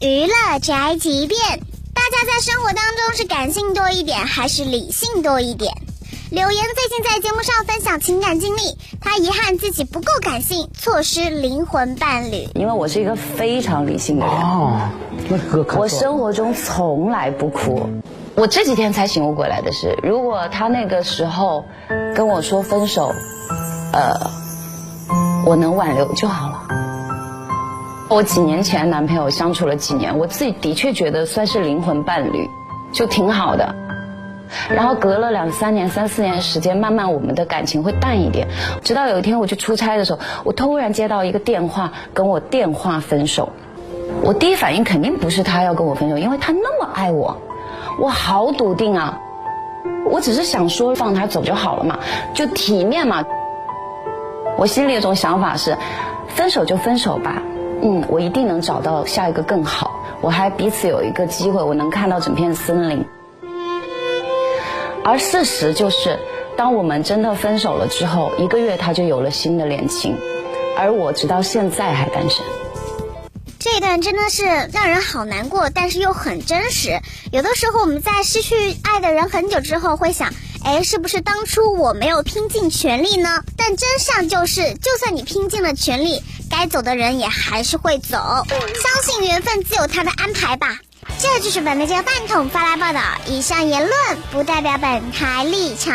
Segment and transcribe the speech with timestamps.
[0.00, 1.38] 娱乐宅急便，
[1.92, 5.74] 大家在生活当中是感性多一点，还是理性多一点？
[6.30, 12.48] 柳岩最近在节目上分享情感经历，她遗憾自己不够感性，错失灵魂伴侣。
[12.54, 14.88] 因为我是一个非常理性的人，哦，
[15.76, 17.90] 我生活中从来不哭。
[18.36, 21.66] 我这几天才醒悟过来的是，如果他那个时候
[22.16, 23.12] 跟我说分手，
[23.92, 24.30] 呃，
[25.44, 26.79] 我能挽留就好了。
[28.10, 32.50] 我几年前男朋友相处了几年，我自己的确觉得算是灵魂伴侣，
[32.90, 33.72] 就挺好的。
[34.68, 38.48] 然后隔了两三年、三四年时间，慢慢我们的感情会淡一点。
[38.82, 43.50] 直到有一天我去出差的时候，我突然接到一个电话，跟我电话分手。
[44.24, 47.36] 我第一反应肯定不是他要跟我分手，因为他那么爱我，
[48.00, 49.20] 我好笃定啊。
[50.04, 52.00] 我只是想说放他走就好了嘛，
[52.34, 53.24] 就体面嘛。
[54.58, 55.78] 我心里有种想法是，
[56.26, 57.40] 分手就分手吧。
[57.82, 60.02] 嗯，我一定能找到下一个更好。
[60.20, 63.04] 我还彼此有一个机会，我能看到整片森林。
[65.02, 66.18] 而事实就是，
[66.56, 70.14] 当我们真的分手了之后，一个月他就有了新的恋情，
[70.78, 72.44] 而我直到现在还单身。
[73.60, 76.98] 这一段真的是让人好难过，但是又很真实。
[77.30, 80.32] 有的时候我们在失去爱的人很久之后，会想。
[80.64, 83.42] 哎，是不是当初我没有拼尽全力呢？
[83.56, 88.18] 但真相就是，就算你拼尽了全力，该走的人也还是会走。
[88.48, 90.78] 相信缘分自有他的安排吧。
[91.18, 93.94] 这就是本台这个饭桶发来报道，以上言论
[94.32, 95.94] 不代表本台立场。